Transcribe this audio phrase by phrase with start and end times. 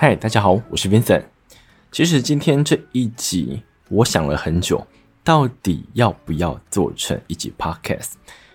[0.00, 1.24] 嗨，大家好，我是 Vincent。
[1.90, 4.86] 其实今天这一集，我想了很久，
[5.24, 8.12] 到底要不要做成一集 Podcast？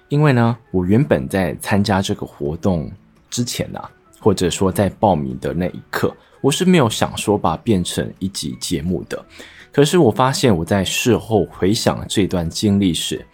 [0.07, 2.89] 因为呢，我原本在参加这个活动
[3.29, 3.81] 之前呢、
[4.21, 9.21] 或者说在报名的那一刻，我是没有想说把它变成一集节目的。
[9.69, 13.25] 可是我发现，我在事后回想这段经历时，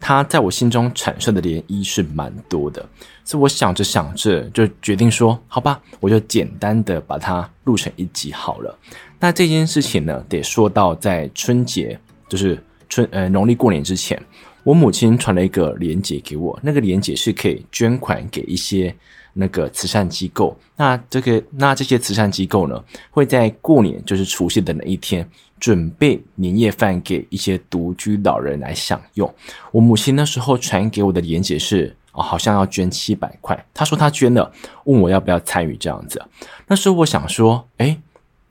[0.00, 2.84] 它在我心中产生的涟漪是蛮多的，
[3.22, 8.76] 所以我想着想着就决定说，好吧，我就简单的把它录成一集好了。
[9.18, 14.20] 那这件事情呢，得说到在春节，就是春呃农历过年之前，
[14.64, 18.94] 我母亲传了一个链接给我，那个链接是可以捐款给一些
[19.34, 20.58] 那个慈善机构。
[20.76, 25.28] 那这个那这些慈善机构呢，会在过年就是除夕的那一天。
[25.60, 29.32] 准备年夜饭给一些独居老人来享用。
[29.70, 33.64] 我母亲那时候传给我的连结是哦，好像要捐七百块。
[33.72, 34.50] 她说她捐了，
[34.84, 36.20] 问我要不要参与这样子。
[36.66, 38.00] 那时候我想说，诶，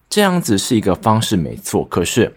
[0.07, 2.33] 这样子是一个方式没错，可是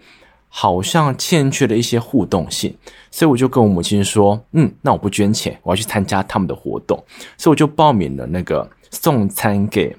[0.49, 2.75] 好像欠缺了一些互动性，
[3.09, 7.01] 所以我就跟我母亲说，嗯，那我不捐钱，我要去参加他们的活动。
[7.37, 9.95] 所以我就报名了那个送餐给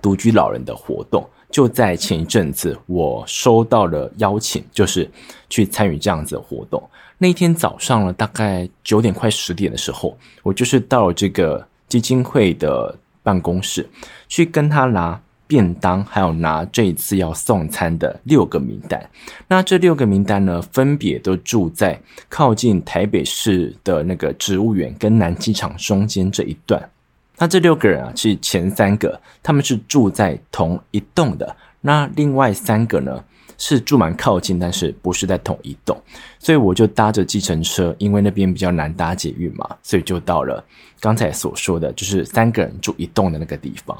[0.00, 1.28] 独居老人的活动。
[1.50, 5.08] 就在前一阵子，我收到了邀请，就是
[5.48, 6.82] 去参与这样子的活动。
[7.18, 13.88] 那一天早上呢，大概九点快十点的时候，我就是到了这个基金会的办公室，
[14.28, 19.08] 去跟他拿便当，还有拿这一次要送餐的六个名单。
[19.48, 26.90] 那这六个名单呢，分别都住在靠近台北市的那个植物园跟南机场中间这一段。
[27.38, 31.56] 那这六个人啊，是前三个，他们是住在同一栋的。
[31.82, 33.22] 那另外三个呢，
[33.58, 36.00] 是住蛮靠近，但是不是在同一栋。
[36.38, 40.64] 所以我就搭着计程车，因为那边比较难搭捷运嘛，所以就到了
[40.98, 43.96] 刚才所说的就是三个人住一栋的那个地方。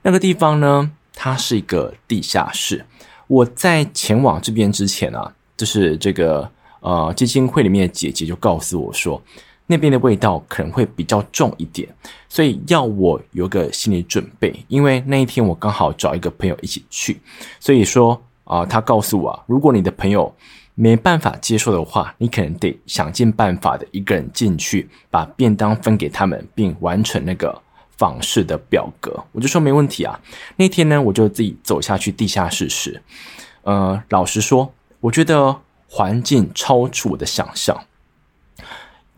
[0.00, 2.84] 那个地方呢，它是一个地下室。
[3.26, 9.22] 我在前往这边之前啊，就是这个呃基金会里面的姐姐就告诉我说。
[9.70, 11.88] 那边的味道可能会比较重一点，
[12.28, 14.52] 所以要我有个心理准备。
[14.66, 17.20] 因为那一天我刚好找一个朋友一起去，
[17.60, 20.34] 所以说啊、他告诉我啊，如果你的朋友
[20.74, 27.56] 没办法接受的话，你可能得想尽办法的一个人进去，把便当分给他们，并完成那个
[27.96, 29.22] 访视的表格。
[29.30, 30.18] 我就说没问题啊。
[30.56, 33.00] 那天呢，我就自己走下去地下室时，
[33.62, 35.56] 呃，老实说，我觉得
[35.88, 37.80] 环境超出我的想象。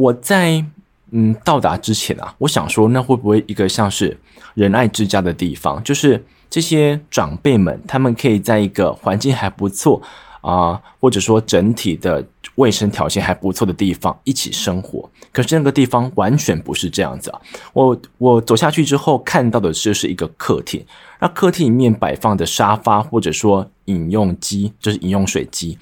[0.03, 0.65] 我在
[1.13, 4.19] 嗯到达之前啊，我想说，那会不会一个像是
[4.55, 10.03] 仁爱之家的地方，就是这些长辈们，他们可以在一个环境还不错
[10.41, 12.25] 啊、或者说整体的
[12.57, 15.09] 卫生条件还不错的地方一起生活。
[15.31, 17.41] 可是那个地方完全不是这样子啊！
[17.73, 20.85] 我我走下去之后看到的就是一个客厅，
[21.21, 25.79] 那客厅里面摆放的沙发，或者说饮用机，就是饮用水机。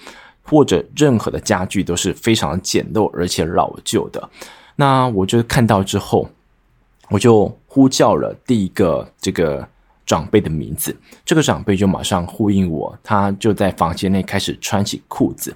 [0.51, 4.29] 或者任何的家具都是非常简陋而且老旧的。
[4.75, 6.29] 那我就看到之后，
[7.09, 9.67] 我就呼叫了第一个这个
[10.05, 15.55] 长辈的名字，这个长辈就马上呼应我，他就在房间内开始穿起裤子。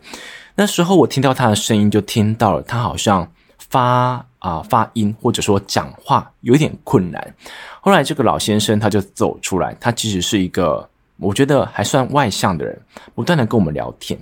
[0.55, 3.28] 那时候我听到他的声音，就听到了他好像
[3.59, 7.34] 发啊、发音或者说讲话有点困难。
[7.81, 12.78] 后来这个老先生他就走出来，他其实是一个我觉得还算外向的人，
[13.15, 14.16] 不断的跟我们聊天。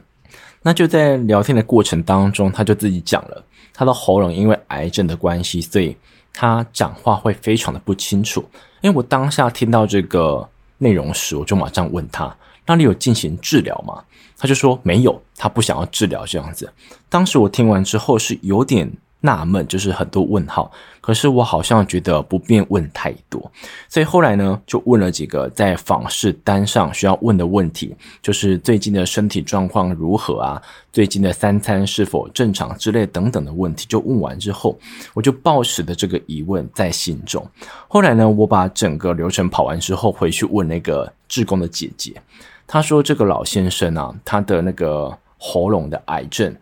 [0.63, 5.97] 那就在聊天的过程当中，他就自己讲了，他的喉咙因为癌症的关系，所以
[6.33, 8.45] 他讲话会非常的不清楚。
[8.81, 12.35] 因为我当下听到这个内容时，我就马上问他
[12.65, 14.03] ：“那你有进行治疗吗？”
[14.39, 16.73] 他就说：“没有，他不想要治疗这样子。”
[17.11, 18.91] 当时我听完之后是有点。
[19.25, 20.69] 纳闷，就是很多问号，
[21.01, 23.41] 可是我好像觉得不便问太多，
[23.89, 30.61] 所以后来呢，就问了几个在访视单上需要问的问题，就是最近的身体状况如何啊，
[30.93, 33.87] 最近的三餐是否正常之类等等的问题。
[33.89, 34.77] 就问完之后，
[35.15, 37.47] 我就抱持的这个疑问在心中。
[37.87, 42.21] 后来呢，我把整个流程跑完之后，回去问那个志工的姐姐，
[42.67, 46.53] 她说这个老先生啊，他的那个喉咙的癌症，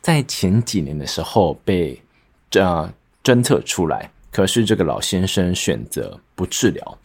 [0.00, 2.00] 在前几年的时候被。
[2.50, 2.92] 这
[3.24, 6.98] 侦测出来，可是这个老先生选择不治疗。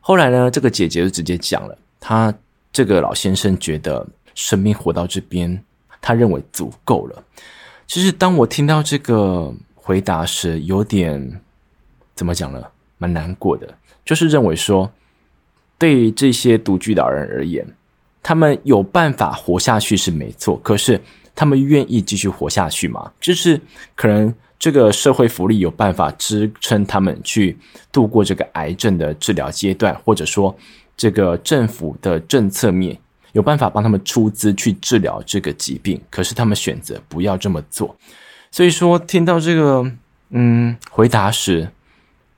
[0.00, 2.32] 后来呢，这个姐姐就直接讲了，她
[2.72, 5.62] 这个老先生觉得生命活到这边，
[6.00, 7.22] 他认为足够了。
[7.86, 11.40] 其实当我听到这个回答时，有点
[12.14, 12.64] 怎么讲呢？
[12.98, 13.68] 蛮难过的，
[14.04, 14.90] 就是认为说，
[15.76, 17.66] 对于这些独居老人而言，
[18.22, 21.00] 他们有办法活下去是没错，可是
[21.34, 23.12] 他们愿意继续活下去吗？
[23.20, 23.60] 就是
[23.96, 24.34] 可能。
[24.62, 27.58] 这个社会福利有办法支撑他们去
[27.90, 30.56] 度过这个癌症的治疗阶段，或者说，
[30.96, 32.96] 这个政府的政策面
[33.32, 37.96] 有办法帮他们出资去治疗这个疾病，可是他们选择不要这么做。
[38.52, 39.84] 所以说，听到这个
[40.30, 41.68] 嗯回答时，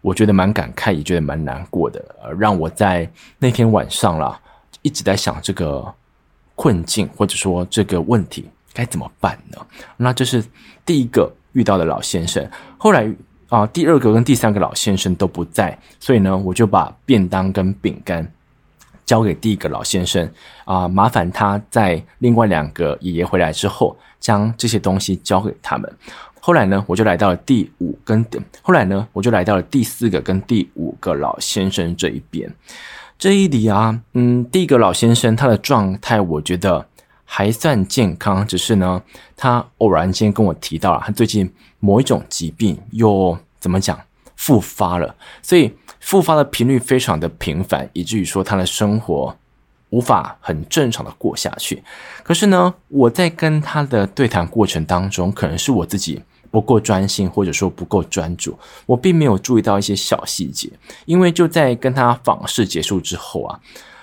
[0.00, 3.06] 我觉得蛮感慨，也觉得蛮难过的，呃，让我在
[3.38, 4.40] 那天晚上啦，
[4.80, 5.94] 一直在想这个
[6.54, 9.58] 困境，或者说这个问题该怎么办呢？
[9.98, 10.42] 那这是
[10.86, 12.46] 第一个遇到的老先生，
[12.76, 13.10] 后来。
[13.50, 18.26] 啊，第二个跟第三个老先生都不在，所以呢，我就把便当跟饼干
[19.04, 20.28] 交给第一个老先生
[20.64, 25.88] 啊，麻烦他在另外两个爷爷回来之后，将这些东西交给他们。
[26.40, 28.26] 后来呢，我就来到了第五跟，
[28.60, 32.52] 后来呢，我就来到了第四个跟第五个老先生这一边。
[33.16, 36.84] 这一里啊，嗯，第一个老先生他的状态，我觉得。
[37.36, 39.02] 还算健康，只是呢，
[39.36, 44.00] 他偶然间跟我提到了，他最近某一种疾病又怎么讲
[44.36, 49.36] 复发了，所以复发的频率非常的频繁，以至于说他的生活
[49.90, 51.82] 无法很正常的过下去。
[52.22, 56.22] 可是呢，我在跟他的对谈过程当中，可能是我自己
[56.52, 58.56] 不够专心，或者说不够专注，
[58.86, 60.70] 我并没有注意到一些小细节，
[61.04, 63.60] 因为就在跟他访视结束之后啊，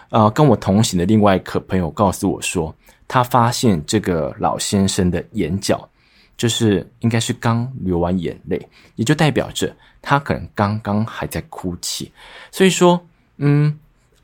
[0.10, 2.75] 呃，跟我同行的另外一个朋友告诉我说。
[3.13, 5.90] 他发现这个老先生的眼角，
[6.38, 12.10] 就是应该是刚流完眼泪，也就代表着他可能刚刚还在哭泣。
[12.52, 13.06] 所以说，
[13.36, 13.78] 嗯，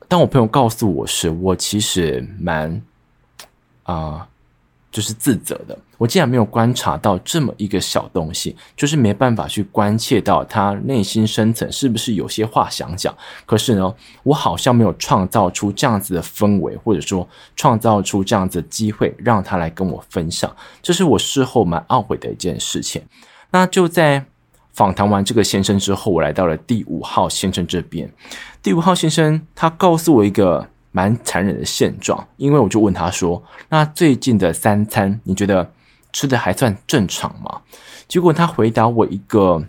[0.08, 2.80] 当我朋友告诉我时，我其实蛮
[3.82, 4.26] 啊。
[4.98, 13.16] 就是自责的，我竟然没有观察到这么一个小东西，就是没办法去关切到他内心深层是不是有些话想讲。
[13.46, 20.52] 可是呢，我好像没有创造出这样子的氛围，或者说创造出这样子的机会让他来跟我分享，
[20.82, 23.00] 这是我事后蛮懊悔的一件事情。
[23.52, 24.24] 那就在
[24.72, 28.12] 访谈完这个先生之后，我来到了第五号先生这边。
[28.60, 30.68] 第五号先生他告诉我一个。
[30.90, 35.70] 蛮残忍的现状，因为我就问他说：“那最近的三餐，你觉得
[36.12, 37.60] 吃的还算正常吗？”
[38.08, 39.62] 结果他回答我一个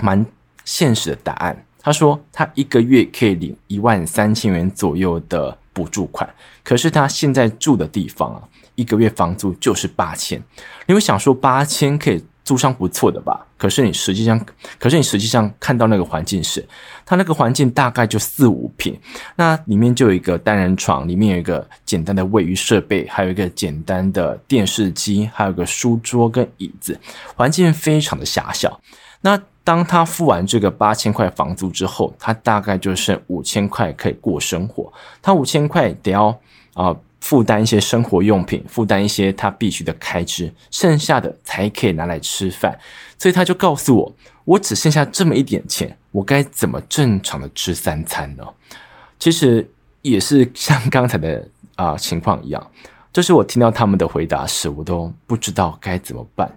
[0.00, 0.24] 蛮
[0.64, 6.28] 现实的答案，他说他一个月可以领一万三千元左右的补助款，
[6.64, 8.42] 可是他现在住的地方啊，
[8.74, 10.42] 一个月房租就是八千。
[10.86, 13.44] 你会想说八千可以租商不错的吧？
[13.58, 14.40] 可是你实际上，
[14.78, 16.64] 可是你实际上看到那个环境是，
[17.04, 18.96] 它那个环境大概就四五平，
[19.34, 26.96] 那里面就有一个单人床，里面有一个简单的卫浴设备，还有一个简单的电视机，还有个书桌跟椅子，
[27.34, 28.80] 环境非常的狭小。
[29.20, 34.92] 那当他付完这个八千块房租之后，他大概就剩五千块可以过生活。
[35.20, 36.28] 他五千块得要
[36.74, 36.94] 啊。
[37.26, 42.78] 负担一些生活用品，负担一些他必须的开支，剩下的才可以拿来吃饭。
[43.18, 44.12] 所以他就告诉我，
[44.44, 48.44] 我只剩下这么一点钱，我该怎么正常的吃三餐呢？
[49.18, 49.68] 其实
[50.02, 52.64] 也是像刚才的啊、情况一样，
[53.12, 56.48] 就是我听到他们的回答时，我都不知道该怎么办，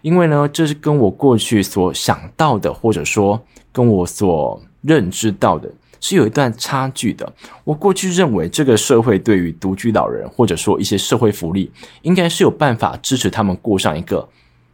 [0.00, 5.68] 因为呢，这是跟我过去所想到的，或者说跟我所认知到的。
[6.04, 7.32] 是有一段差距的。
[7.64, 11.72] 我过去认为，这个社会对于独居老人，或者说一些社会福利，
[12.02, 14.28] 应该是有办法支持他们过上一个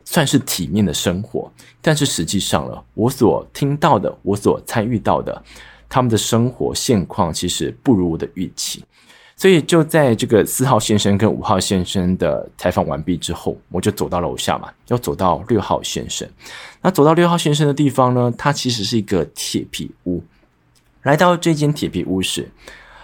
[0.05, 1.49] 算是体面的生活。
[1.81, 5.41] 但是实际上了，我所听到的，我所参与到的，
[5.89, 8.85] 他们的生活现况其实不如我的预期。
[9.37, 16.29] 所以就在这个四号先生跟五号先生的采访完毕之后，我就走到楼下嘛，要走到六号先生。
[16.83, 20.21] 那走到六号先生的地方呢，它其实是一个铁皮屋。
[21.03, 22.51] 来到这间铁皮屋时，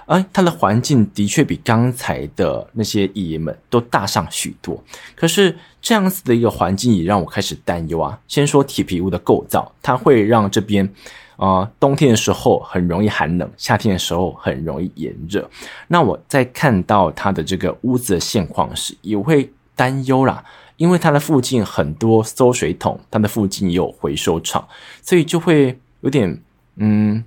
[0.07, 4.83] 哎，它的环境的确比刚才的那些爷爷们都大上许多。
[5.15, 8.19] 可是这样子的一个环境也让我开始担忧啊。
[8.29, 10.89] 先说铁皮屋的构造，它会让这边、
[11.37, 15.49] 呃，冬天的时候很容易寒冷，夏天的时候很容易炎热。
[15.89, 20.45] 那我在看到它的这个屋子的现况时，也会担忧啦，
[20.77, 24.69] 因为它的附近很多馊水桶，它的附近也有回收厂，
[25.03, 26.41] 所以就会有点
[26.77, 27.25] 嗯。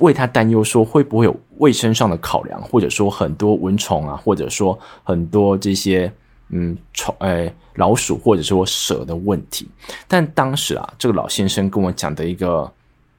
[0.00, 6.12] 为他担忧，说会不会有卫生上的考量，或者说很多蚊虫啊，或者说很多这些
[6.50, 9.68] 嗯虫诶老鼠，或者说蛇的问题。
[10.06, 12.70] 但当时啊，这个老先生跟我讲的一个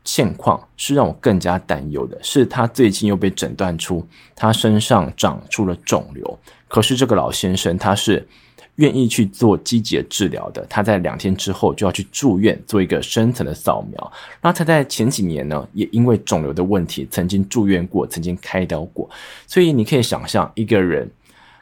[0.03, 4.05] 现况是让我更加担忧的，是他最近又被诊断出
[4.35, 6.39] 他身上长出了肿瘤。
[6.67, 8.27] 可是这个老先生他是。
[8.75, 14.11] 愿意去做积极的治疗的，他在两天之后就要去住院做一个深层的扫描。
[14.41, 19.09] 那他在前几年呢，也因为肿瘤的问题曾经住院过，曾经开刀过。
[19.47, 21.09] 所以你可以想象，一个人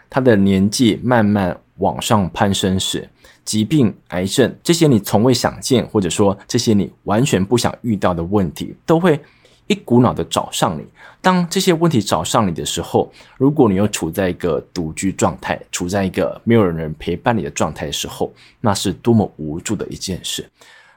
[0.10, 3.08] 他的年纪慢慢往上攀升时，
[3.46, 9.20] 疾病、癌症这些你从未想见，或者说这些你完全不想遇到的问题，都会
[9.68, 10.86] 一股脑的找上你。
[11.22, 20.50] 当这些问题找上你的时候，如果你又处在一个独居状态，处在一个没有人陪伴你的状态的时候，那是多么无助的一件事。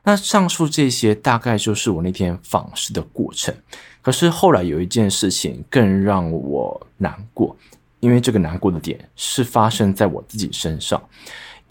[0.02, 3.54] 那上述这些大概就是我那天访视的过程。
[4.02, 7.56] 可是后来有一件事情更让我难过，
[8.00, 11.00] 因为这个难过的点是发生在我自己身上。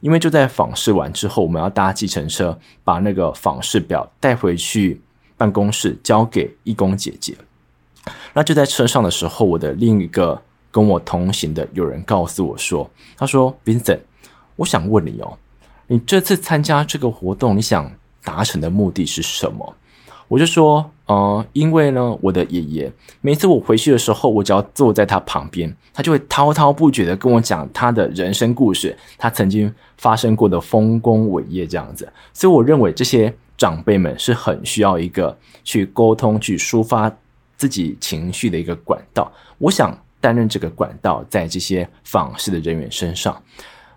[0.02, 5.02] 因为就在访视完之后，我们要搭计程车把那个访视表带回去
[5.38, 7.36] 办公室交给义工姐姐。
[8.34, 14.00] 那就在车上的时候，我的另一个跟我同行的有人告诉我说：“他说，Vincent，
[14.58, 15.38] 我想问你哦，
[15.88, 17.92] 你这次参加这个活动，你想
[18.24, 19.76] 达成的目的是什么？”
[20.28, 32.12] 我就说：“呃，因为呢，我的爷爷每次我回去的时候，我只要坐在他旁边，他就会滔滔不绝的跟我讲他的人生故事，他曾经发生过的丰功伟业这样子。
[32.34, 37.12] 所以我认为这些长辈们是很需要一个去沟通、去抒发。”
[37.58, 43.42] 自己情绪的一个管道，我想担任这个管道，在这些访视的人员身上。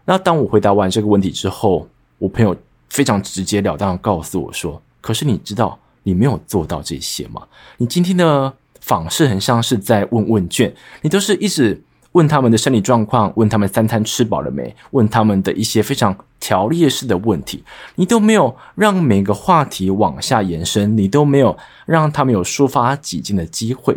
[0.04, 1.88] 那当我回答完这个问题之后，
[2.18, 2.56] 我朋友
[2.88, 7.42] 非常直截了当的告诉我说：“可是你知道你没有做到这些吗？
[7.78, 10.72] 你今天的访视很像是在问问卷，
[11.02, 17.62] 你都是一直。”问他们的身体状况，问他们三餐吃饱了没，问他们的一些非常条列式的问题，
[17.96, 23.96] 你都没有让每个话题往下延伸，你都没有让他们有抒发己见的机会。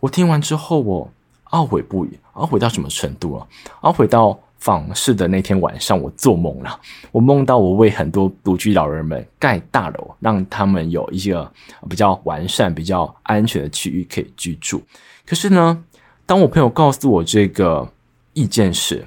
[0.00, 1.10] 我听完之后，我
[1.50, 2.10] 懊悔不已。
[2.34, 3.46] 懊悔到什么程度啊？
[3.80, 6.78] 懊悔到访视的那天晚上，我做梦了。
[7.10, 11.50] 我梦到我为很多独居老人们盖大楼，让他们有一个
[11.88, 14.82] 比较完善、比较安全的区域可以居住。
[15.24, 15.82] 可是呢，
[16.26, 17.88] 当我朋友告诉我这个
[18.32, 19.06] 意见时，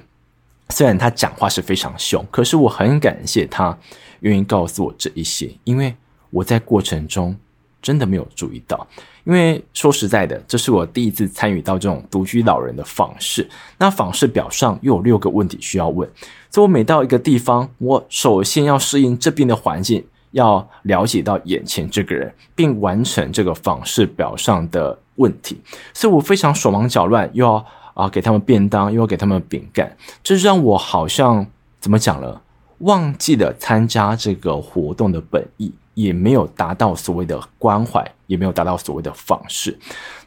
[0.70, 3.78] 虽然他讲话是非常凶，可是我很感谢他
[4.20, 5.94] 愿意告诉我这一些，因为
[6.30, 7.36] 我在过程中
[7.82, 8.86] 真的没有注意到。
[9.24, 13.46] 因为说实在的，这是我第一次参与到这种独居老人的访视，
[13.76, 16.08] 那访视表上又有六个问题需要问，
[16.50, 20.02] 所以我每到一个地方，我首先要适应这边的环境。
[20.32, 25.60] 要了解到眼前这个人，并完成这个访视表上的问题，
[25.92, 31.44] 所以我非常手忙脚乱，又要啊给他们便当，又要给他们饼干，这让我好像
[31.80, 32.40] 怎么讲了，
[32.78, 39.76] 忘记了参加这个活动的本意，也没有达到所谓的关怀，也没有达到所谓的访视。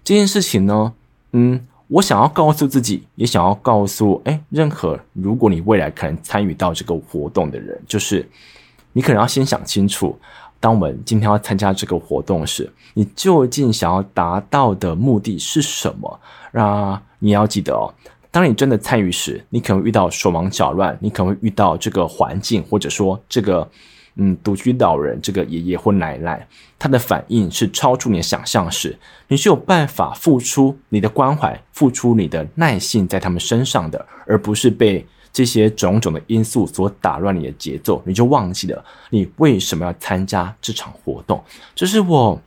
[0.03, 0.93] 这件事情呢，
[1.31, 8.29] 嗯，我想要告诉自己，也想要告诉哎，任何如果你未来可能参与到这个活动的人，就是。
[8.94, 10.18] 你可能要先想清楚，
[10.60, 16.20] 当我们今天要参加这个活动时，你究竟想要达到的目的是什么？
[16.52, 17.92] 那你要记得哦，
[18.32, 23.68] 当你真的参与时，你可能遇到手忙脚乱，你可能会遇到这个环境，或者说这个
[24.16, 26.48] 嗯独居老人这个爷爷或奶奶，
[26.78, 28.98] 他的反应是超出你的想象时，
[29.28, 35.06] 你是有办法付出你的关怀，付出你的耐性在他们身上的，而不是被。
[35.34, 41.44] 这些种种的因素所打乱你的节奏，你就忘记了你为什么要参加这场活动。
[41.74, 42.40] 这是我，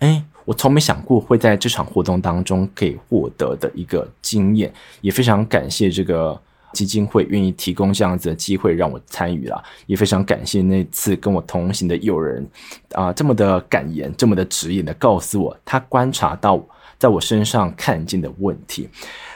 [0.00, 6.38] 哎，我从没想过会在这场活动当中可以获得的一个经验，也非常感谢这个
[6.74, 12.46] 基金会愿意提供这样子的机会让我参与了，也非常感谢那次跟我同行的友人
[12.92, 16.62] 啊，这么的敢言，这么的直言的告诉我他观察到
[16.98, 18.90] 在我身上看见的问题，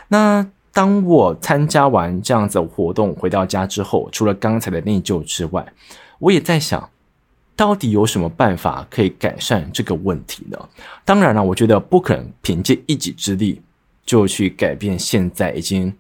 [0.09, 0.47] 那。
[0.77, 5.67] 当我参加完这样子活动回到家之后，除了刚才的内疚之外，
[6.19, 6.91] 我也在想，
[7.57, 10.69] 到底有什么办法可以改善这个问题呢？
[11.03, 13.63] 当然了，我觉得不可能凭借一己之力
[14.05, 15.91] 就去改变现在已经，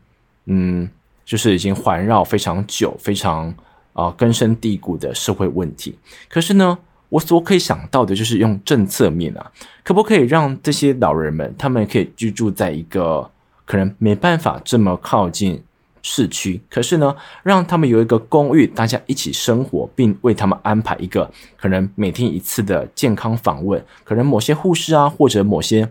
[0.44, 0.86] 嗯，
[1.24, 3.54] 就是已经环绕非常久、非常
[3.94, 5.98] 啊、根深蒂固的社会问题。
[6.28, 6.76] 可是呢，
[7.08, 9.50] 我所可以想到的就是用政策面啊，
[9.82, 13.30] 可不可以让这些老人们他们可以居住在一个。
[13.66, 15.62] 可能没办法这么靠近
[16.00, 23.84] 市区，可是呢，让他们有一个公寓，大家一起生活，并为他们安排一个可能每天一次的健康访问。
[24.04, 25.90] 可能某些护士啊，或者某些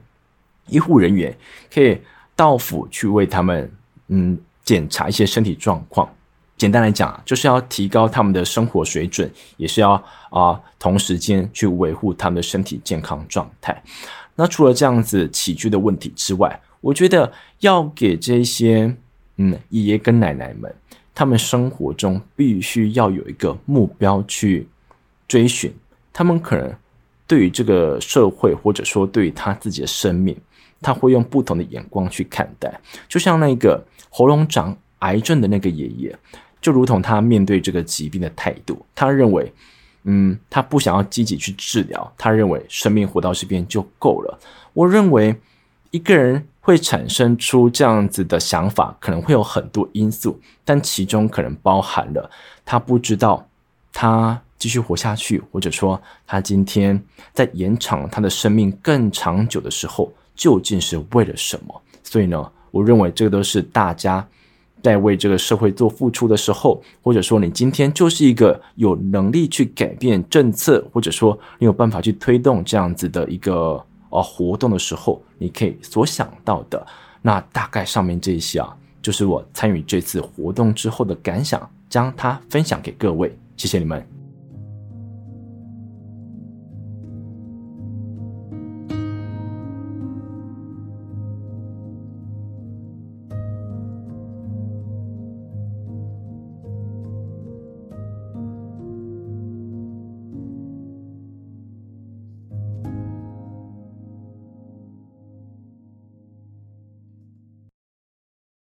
[0.68, 1.38] 医护人员
[1.70, 2.00] 可以
[2.34, 3.70] 到府去为他们
[4.08, 6.10] 嗯检查一些身体状况。
[6.56, 13.84] 简单来讲，就是要提高他们的生活水准，也是要啊、同时间去维护他们的身体健康状态。
[14.36, 18.96] 那除了这样子起居的问题之外，我觉得要给这些
[19.38, 20.72] 嗯爷爷跟奶奶们，
[21.16, 24.68] 他们生活中必须要有一个目标去
[25.28, 25.74] 追寻。
[26.14, 26.72] 他们可能
[27.26, 30.38] 对于这个社会，或者说对于他自己的生命，
[30.80, 32.80] 他会用不同的眼光去看待。
[33.10, 36.16] 就像那个喉咙长癌症的那个爷爷，
[36.62, 39.52] 就如同他面对这个疾病的态度，他认为，
[40.04, 44.40] 嗯，他不想要积极去治疗，他认为生命活到这边就够了。
[44.74, 45.36] 我认为
[45.90, 52.28] 一个人会产生出这样子的想法，可能会有很多因素，但其中可能包含了
[52.66, 53.48] 他不知道
[53.94, 57.00] 他继续活下去，或者说他今天
[57.34, 61.82] 在延长他的生命更长久的时候，究竟是为了什么？
[62.02, 64.28] 所以呢，我认为这个都是大家。
[64.84, 73.84] 在为这个社会做付出的时候，或者说你今天就是一个有能力去改变政策，或者说你有办法去推动这样子的一个
[74.16, 76.86] 呃活动的时候，你可以所想到的，
[77.22, 84.25] 那大概上面这一些啊，就是我参与这次活动之后的感想，将它分享给各位，谢谢你们。